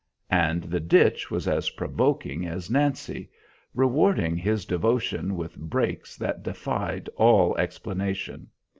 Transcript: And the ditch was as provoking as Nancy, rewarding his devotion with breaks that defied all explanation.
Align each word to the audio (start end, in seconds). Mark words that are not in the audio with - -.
And 0.31 0.63
the 0.63 0.79
ditch 0.79 1.29
was 1.29 1.47
as 1.47 1.69
provoking 1.69 2.43
as 2.47 2.71
Nancy, 2.71 3.29
rewarding 3.75 4.35
his 4.35 4.65
devotion 4.65 5.35
with 5.35 5.55
breaks 5.59 6.17
that 6.17 6.41
defied 6.41 7.07
all 7.17 7.55
explanation. 7.59 8.47